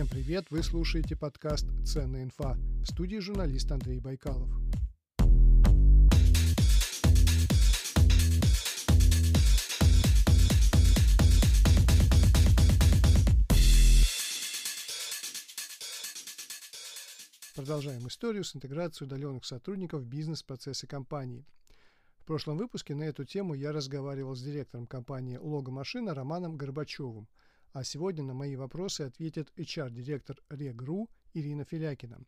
[0.00, 0.46] Всем привет!
[0.48, 4.48] Вы слушаете подкаст «Ценная инфа» в студии журналист Андрей Байкалов.
[17.54, 21.44] Продолжаем историю с интеграцией удаленных сотрудников в бизнес-процессы компании.
[22.20, 27.28] В прошлом выпуске на эту тему я разговаривал с директором компании «Логомашина» Романом Горбачевым–
[27.72, 32.18] а сегодня на мои вопросы ответит HR-директор Регру Ирина Филякина.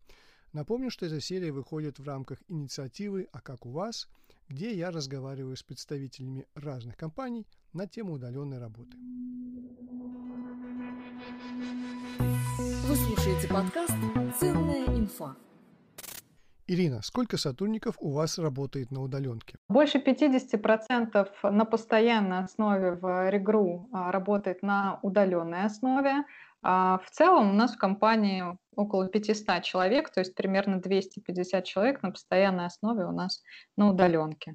[0.53, 4.09] Напомню, что эта серия выходит в рамках инициативы «А как у вас?»,
[4.49, 8.97] где я разговариваю с представителями разных компаний на тему удаленной работы.
[12.59, 13.95] Вы слушаете подкаст
[14.39, 15.37] «Ценная инфа».
[16.67, 19.57] Ирина, сколько сотрудников у вас работает на удаленке?
[19.69, 26.25] Больше 50% на постоянной основе в Регру а, работает на удаленной основе.
[26.63, 28.45] А в целом у нас в компании
[28.77, 33.43] около 500 человек, то есть примерно 250 человек на постоянной основе у нас
[33.77, 34.55] на удаленке.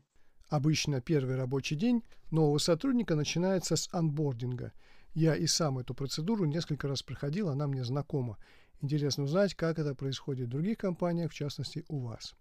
[0.50, 4.72] Обычно первый рабочий день нового сотрудника начинается с анбординга.
[5.14, 8.38] Я и сам эту процедуру несколько раз проходил, она мне знакома.
[8.82, 12.36] Интересно узнать, как это происходит в других компаниях, в частности у вас.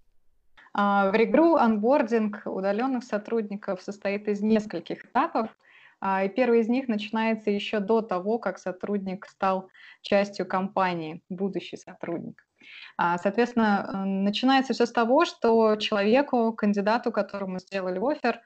[0.75, 5.48] А, в Регру анбординг удаленных сотрудников состоит из нескольких этапов.
[5.98, 9.70] А, и первый из них начинается еще до того, как сотрудник стал
[10.03, 12.47] частью компании, будущий сотрудник.
[12.98, 18.41] А, соответственно, начинается все с того, что человеку, кандидату, которому сделали офер,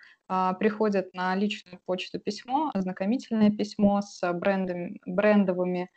[0.60, 5.90] приходит на личную почту письмо, ознакомительное письмо с брендами, брендовыми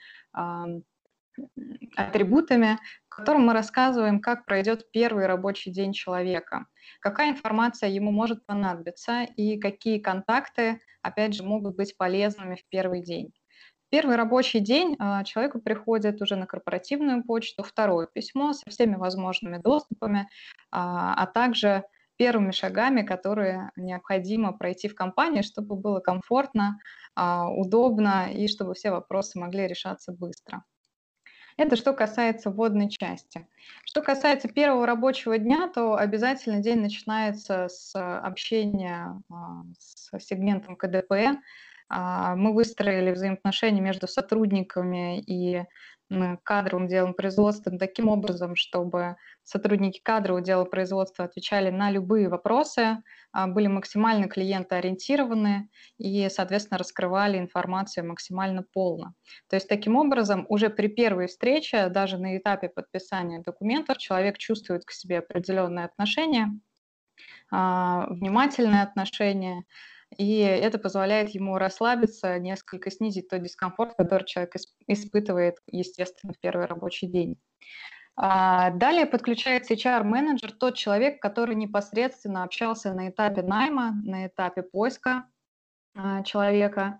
[1.95, 6.65] атрибутами, в котором мы рассказываем, как пройдет первый рабочий день человека,
[6.99, 13.01] какая информация ему может понадобиться и какие контакты, опять же, могут быть полезными в первый
[13.03, 13.33] день.
[13.89, 19.57] Первый рабочий день а, человеку приходит уже на корпоративную почту второе письмо со всеми возможными
[19.57, 20.27] доступами,
[20.71, 21.83] а, а также
[22.17, 26.79] первыми шагами, которые необходимо пройти в компании, чтобы было комфортно,
[27.15, 30.63] а, удобно и чтобы все вопросы могли решаться быстро.
[31.57, 33.47] Это что касается вводной части.
[33.85, 41.39] Что касается первого рабочего дня, то обязательно день начинается с общения а, с сегментом КДП.
[41.89, 45.63] А, мы выстроили взаимоотношения между сотрудниками и
[46.43, 52.97] кадровым делом производства таким образом, чтобы сотрудники кадрового дела производства отвечали на любые вопросы,
[53.31, 59.13] а, были максимально клиентоориентированы и, соответственно, раскрывали информацию максимально полно.
[59.49, 64.85] То есть таким образом уже при первой встрече, даже на этапе подписания документов, человек чувствует
[64.85, 66.47] к себе определенное отношение,
[67.51, 69.63] а, внимательное отношение,
[70.17, 74.55] и это позволяет ему расслабиться, несколько снизить тот дискомфорт, который человек
[74.87, 77.37] испытывает, естественно, в первый рабочий день.
[78.15, 85.25] А, далее подключается HR-менеджер, тот человек, который непосредственно общался на этапе найма, на этапе поиска
[85.95, 86.99] а, человека.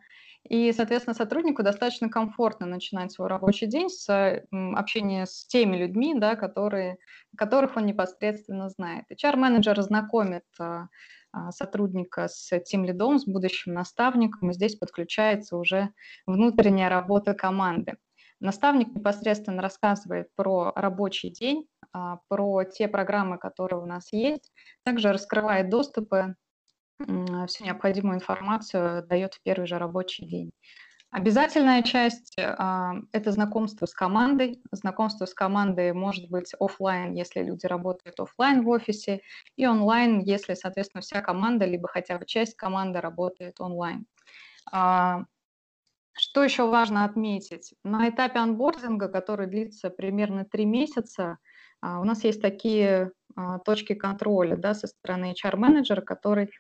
[0.50, 6.35] И, соответственно, сотруднику достаточно комфортно начинать свой рабочий день с общения с теми людьми, да,
[6.35, 6.97] которые,
[7.38, 9.06] которых он непосредственно знает.
[9.12, 10.88] HR-менеджер знакомит а,
[11.51, 15.89] сотрудника с тем лидом, с будущим наставником, и здесь подключается уже
[16.25, 17.97] внутренняя работа команды.
[18.39, 24.51] Наставник непосредственно рассказывает про рабочий день, а, про те программы, которые у нас есть,
[24.83, 26.35] также раскрывает доступы,
[27.47, 30.51] всю необходимую информацию дает в первый же рабочий день.
[31.13, 34.63] Обязательная часть а, это знакомство с командой.
[34.72, 39.22] Знакомство с командой может быть офлайн, если люди работают офлайн в офисе,
[39.56, 44.07] и онлайн, если, соответственно, вся команда, либо хотя бы часть команды работает онлайн.
[44.72, 45.25] А,
[46.13, 47.75] что еще важно отметить?
[47.84, 51.38] На этапе анбординга, который длится примерно три месяца,
[51.80, 53.12] а, у нас есть такие
[53.65, 56.51] точки контроля да, со стороны HR-менеджера, который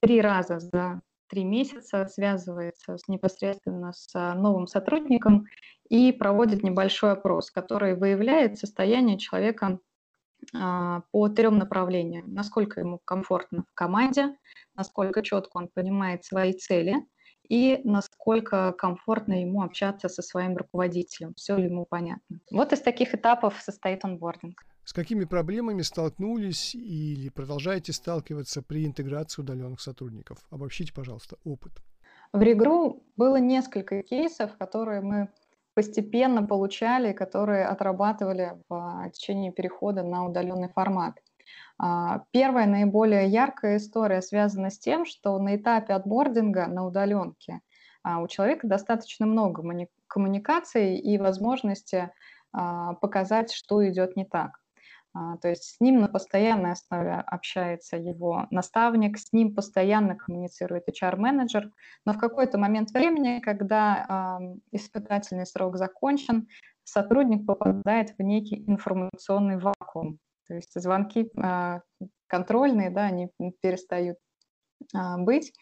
[0.00, 1.02] три раза за
[1.32, 5.46] три месяца связывается с, непосредственно с новым сотрудником
[5.88, 9.78] и проводит небольшой опрос, который выявляет состояние человека
[10.52, 12.34] по трем направлениям.
[12.34, 14.36] Насколько ему комфортно в команде,
[14.74, 16.96] насколько четко он понимает свои цели–
[17.48, 22.38] и насколько комфортно ему общаться со своим руководителем, все ли ему понятно.
[22.50, 24.64] Вот из таких этапов состоит онбординг.
[24.84, 30.38] С какими проблемами столкнулись или продолжаете сталкиваться при интеграции удаленных сотрудников?
[30.50, 31.72] Обобщите, пожалуйста, опыт.
[32.32, 35.28] В Регру было несколько кейсов, которые мы
[35.74, 41.14] постепенно получали, которые отрабатывали в течение перехода на удаленный формат.
[41.78, 47.60] А, первая, наиболее яркая история связана с тем, что на этапе отбординга на удаленке
[48.02, 49.62] а у человека достаточно много
[50.08, 52.10] коммуникаций и возможности
[52.52, 54.61] а, показать, что идет не так.
[55.14, 60.88] А, то есть с ним на постоянной основе общается его наставник, с ним постоянно коммуницирует
[60.88, 61.70] HR-менеджер,
[62.06, 66.48] но в какой-то момент времени, когда испытательный срок закончен,
[66.84, 70.18] сотрудник попадает в некий информационный вакуум.
[70.48, 71.30] То есть звонки
[72.26, 73.28] контрольные, да, они
[73.60, 74.18] перестают
[75.18, 75.52] быть.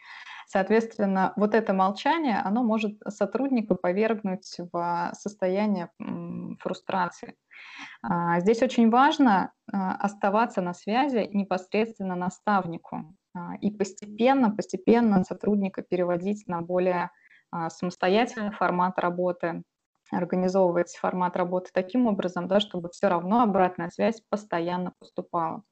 [0.53, 5.91] Соответственно, вот это молчание, оно может сотрудника повергнуть в состояние
[6.59, 7.37] фрустрации.
[8.03, 15.83] А, здесь очень важно а, оставаться на связи непосредственно наставнику а, и постепенно, постепенно сотрудника
[15.83, 17.11] переводить на более
[17.69, 19.63] самостоятельный формат работы,
[20.11, 25.63] организовывать формат работы таким образом, да, чтобы все равно обратная связь постоянно поступала.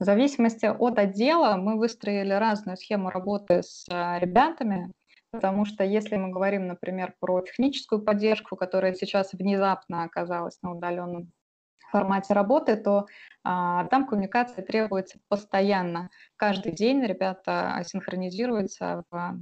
[0.00, 4.92] В зависимости от отдела мы выстроили разную схему работы с а, ребятами,
[5.30, 11.32] потому что если мы говорим, например, про техническую поддержку, которая сейчас внезапно оказалась на удаленном
[11.90, 13.06] формате работы, то
[13.44, 16.10] а, там коммуникация требуется постоянно.
[16.36, 19.38] Каждый день ребята синхронизируются в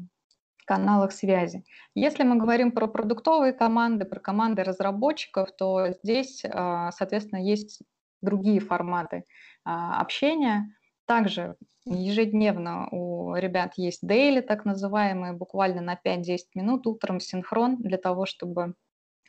[0.67, 1.65] каналах связи.
[1.95, 7.81] Если мы говорим про продуктовые команды, про команды разработчиков, то здесь, а, соответственно, есть
[8.23, 9.25] другие форматы
[9.65, 10.75] а, общения.
[11.07, 17.99] Также ежедневно у ребят есть дейли, так называемые, буквально на 5-10 минут утром синхрон для
[17.99, 18.75] того, чтобы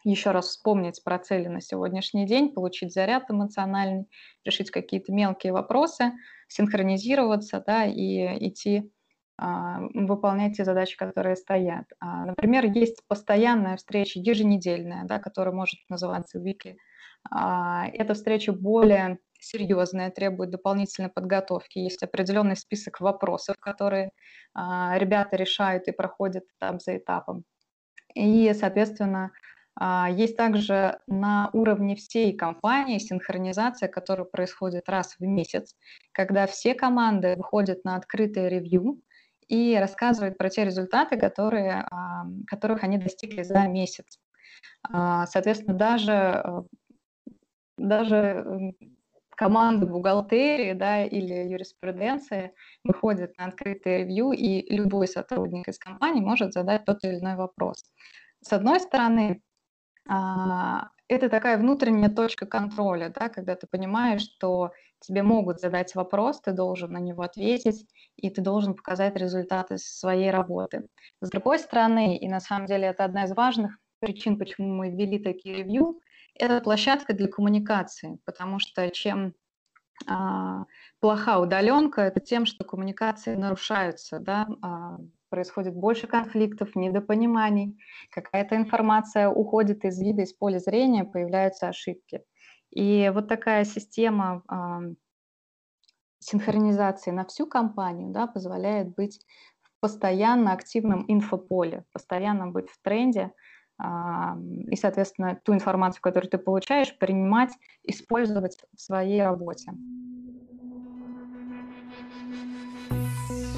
[0.04, 4.06] еще раз вспомнить про цели на сегодняшний день, получить заряд эмоциональный,
[4.44, 6.12] решить какие-то мелкие вопросы,
[6.48, 8.92] синхронизироваться да, и идти
[9.38, 11.86] а, выполнять те задачи, которые стоят.
[12.00, 16.76] А, например, есть постоянная встреча еженедельная, да, которая может называться weekly.
[17.30, 21.80] А, эта встреча более серьезная, требует дополнительной подготовки.
[21.80, 24.12] Есть определенный список вопросов, которые
[24.54, 27.44] а, ребята решают и проходят этап за этапом.
[28.16, 29.32] И, соответственно,
[29.76, 35.76] а, есть также на уровне всей компании синхронизация, которая происходит раз в месяц,
[36.12, 39.02] когда все команды выходят на открытое ревью
[39.48, 41.86] и рассказывают про те результаты, которые,
[42.48, 44.20] которых они достигли за месяц.
[44.90, 46.66] Соответственно, даже,
[47.88, 48.74] даже
[49.36, 52.54] команды бухгалтерии да, или юриспруденции
[52.84, 57.86] выходят на открытое ревью, и любой сотрудник из компании может задать тот или иной вопрос.
[58.42, 59.42] С одной стороны,
[60.08, 66.42] а, это такая внутренняя точка контроля, да, когда ты понимаешь, что тебе могут задать вопрос,
[66.42, 70.88] ты должен на него ответить, и ты должен показать результаты своей работы.
[71.22, 75.20] С другой стороны, и на самом деле это одна из важных причин, почему мы ввели
[75.20, 76.00] такие ревью,
[76.36, 79.34] это площадка для коммуникации, потому что чем
[80.08, 80.66] а,
[81.00, 84.98] плоха удаленка, это тем, что коммуникации нарушаются, да, а,
[85.30, 87.78] происходит больше конфликтов, недопониманий,
[88.12, 92.24] какая-то информация уходит из вида, из поля зрения, появляются ошибки.
[92.70, 94.82] И вот такая система а,
[96.20, 99.26] синхронизации на всю компанию да, позволяет быть
[99.62, 103.32] в постоянно активном инфополе, постоянно быть в тренде,
[103.84, 107.52] и, соответственно, ту информацию, которую ты получаешь, принимать,
[107.84, 109.72] использовать в своей работе.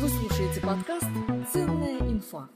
[0.01, 1.07] Вы слушаете подкаст
[1.51, 2.49] «Ценная инфа».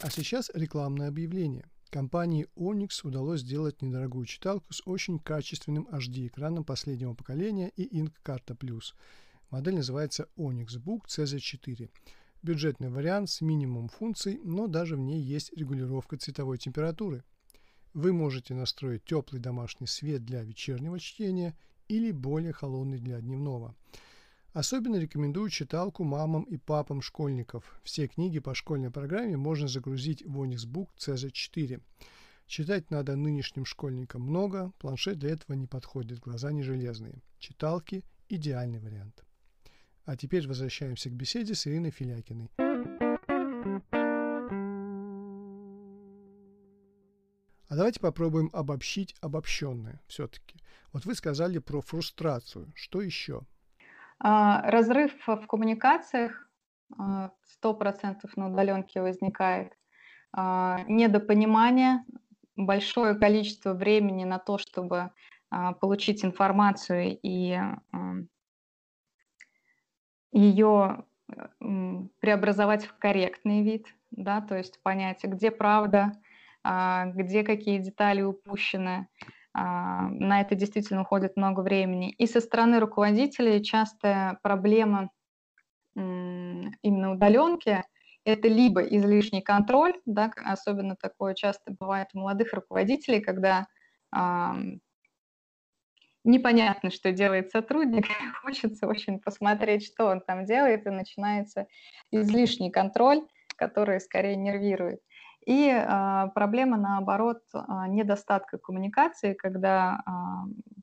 [0.00, 1.64] А сейчас рекламное объявление.
[1.90, 8.58] Компании Onyx удалось сделать недорогую читалку с очень качественным HD-экраном последнего поколения и Ink Carta
[8.58, 8.94] Plus.
[9.50, 11.88] Модель называется Onyx Book CZ4.
[12.44, 17.24] Бюджетный вариант с минимум функций, но даже в ней есть регулировка цветовой температуры.
[17.94, 21.56] Вы можете настроить теплый домашний свет для вечернего чтения
[21.88, 23.74] или более холодный для дневного.
[24.52, 27.80] Особенно рекомендую читалку мамам и папам школьников.
[27.82, 31.80] Все книги по школьной программе можно загрузить в Onyxbook CZ4.
[32.46, 37.22] Читать надо нынешним школьникам много, планшет для этого не подходит, глаза не железные.
[37.38, 39.24] Читалки– идеальный вариант.
[40.06, 42.50] А теперь возвращаемся к беседе с Ириной Филякиной.
[47.68, 50.60] А давайте попробуем обобщить обобщенное все-таки.
[50.92, 52.70] Вот вы сказали про фрустрацию.
[52.74, 53.40] Что еще?
[54.18, 56.48] А, разрыв в коммуникациях
[56.92, 59.72] 100% а, на удаленке возникает.
[60.32, 62.04] А, недопонимание,
[62.56, 65.10] большое количество времени на то, чтобы
[65.80, 67.56] получить информацию и
[70.34, 71.04] ее
[72.20, 76.12] преобразовать в корректный вид, да, то есть понять, где правда,
[76.62, 79.08] а, где какие детали упущены.
[79.54, 82.10] А, на это действительно уходит много времени.
[82.10, 85.10] И со стороны руководителей частая проблема
[85.94, 87.84] именно удаленки
[88.24, 93.66] это либо излишний контроль, да, особенно такое часто бывает у молодых руководителей, когда
[94.12, 94.18] э,
[96.24, 98.06] непонятно, что делает сотрудник,
[98.42, 101.66] хочется очень посмотреть, что он там делает, и начинается
[102.10, 103.22] излишний контроль,
[103.56, 105.00] который скорее нервирует.
[105.46, 110.10] И э, проблема, наоборот, э, недостатка коммуникации, когда э,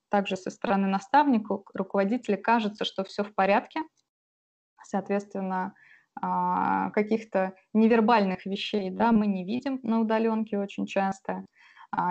[0.10, 3.82] также со стороны наставника, руководителя кажется, что все в порядке,
[4.84, 5.74] соответственно,
[6.22, 11.44] э, каких-то невербальных вещей да, мы не видим на удаленке очень часто,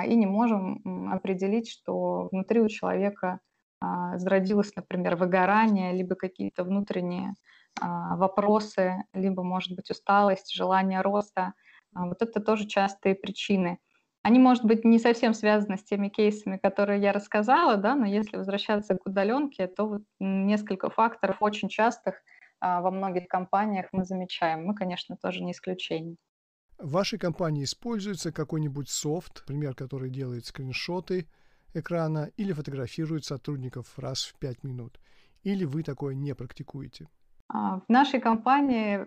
[0.07, 3.41] и не можем определить, что внутри у человека
[3.83, 7.31] э, зародилось, например, выгорание, либо какие-то внутренние
[7.81, 11.55] э, вопросы, либо, может быть, усталость, желание роста–
[11.95, 13.79] а, вот это тоже частые причины.
[14.23, 18.37] Они, может быть, не совсем связаны с теми кейсами, которые я рассказала, да, но если
[18.37, 22.23] возвращаться к удаленке, то вот несколько факторов очень частых
[22.61, 24.67] а, во многих компаниях мы замечаем.
[24.67, 26.17] Мы, конечно, тоже не исключение.
[26.81, 31.27] В вашей компании используется какой-нибудь софт, например, который делает скриншоты
[31.75, 34.99] экрана или фотографирует сотрудников раз в пять минут?
[35.43, 37.09] Или вы такое не практикуете?
[37.49, 39.07] А, в нашей компании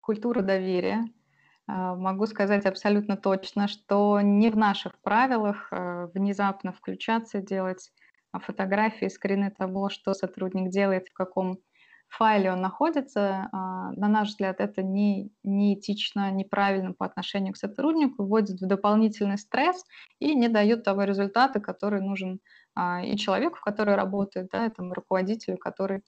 [0.00, 1.04] культура доверия–
[1.70, 7.92] а, могу сказать абсолютно точно, что не в наших правилах э, внезапно включаться, делать
[8.32, 11.60] а, фотографии, скрины того, что сотрудник делает, в каком
[12.10, 13.48] файле он находится.
[13.52, 18.66] А, на наш взгляд, это не, не этично, неправильно по отношению к сотруднику, вводит в
[18.66, 19.84] дополнительный стресс
[20.18, 22.40] и не дает того результата, который нужен
[23.04, 26.02] и человеку, который работает, да, этому руководителю, который,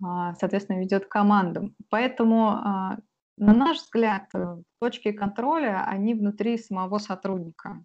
[0.00, 1.74] соответственно, ведет команду.
[1.90, 2.98] Поэтому
[3.36, 7.84] на наш взгляд, э, точки контроля, они внутри самого сотрудника.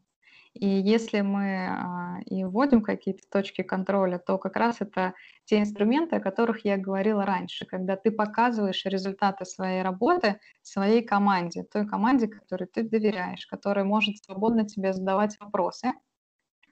[0.59, 5.13] И если мы а, и вводим какие-то точки контроля, то как раз это
[5.45, 11.63] те инструменты, о которых я говорила раньше, когда ты показываешь результаты своей работы своей команде,
[11.63, 15.93] той команде, которой ты доверяешь, которая может свободно тебе задавать вопросы.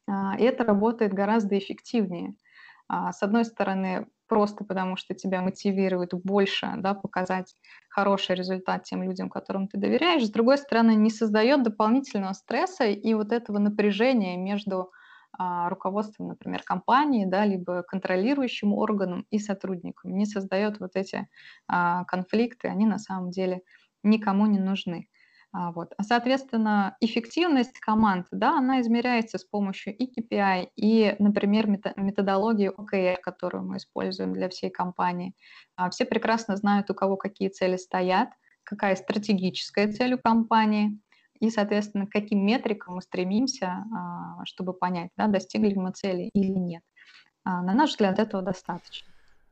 [0.05, 2.35] А, и это работает гораздо эффективнее.
[2.89, 7.55] А, с одной стороны, просто потому что тебя мотивирует больше да, показать
[7.89, 10.25] хороший результат тем людям, которым ты доверяешь.
[10.25, 14.91] С другой стороны, не создает дополнительного стресса и вот этого напряжения между
[15.37, 20.17] а, руководством, например, компании, да, либо контролирующим органом и сотрудником.
[20.17, 21.27] Не создает вот эти
[21.67, 23.61] а, конфликты, они на самом деле
[24.03, 25.09] никому не нужны.
[25.53, 25.93] А, вот.
[25.97, 33.17] А, соответственно, эффективность команд, да, она измеряется с помощью и KPI, и, например, методологии OKR,
[33.21, 35.33] которую мы используем для всей компании.
[35.75, 38.29] А, все прекрасно знают, у кого какие цели стоят,
[38.63, 40.99] какая стратегическая цель у компании,
[41.39, 43.85] и, соответственно, к каким метрикам мы стремимся,
[44.45, 46.81] чтобы понять, да, достигли мы цели или нет.
[47.45, 49.07] На наш взгляд, этого достаточно.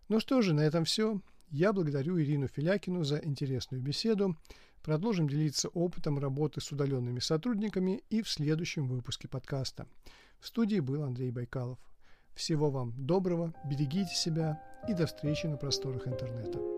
[0.10, 1.20] Ну что же, на этом все.
[1.52, 4.36] Я благодарю Ирину Филякину за интересную беседу.
[4.86, 9.88] Продолжим делиться опытом работы с удаленными сотрудниками и в следующем выпуске подкаста.
[10.40, 11.80] В студии был Андрей Байкалов.
[12.36, 16.75] Всего вам доброго, берегите себя и до встречи на просторах интернета.